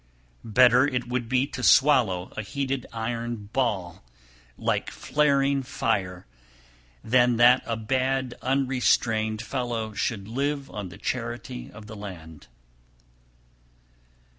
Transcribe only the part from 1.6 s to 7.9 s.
swallow a heated iron ball, like flaring fire, than that a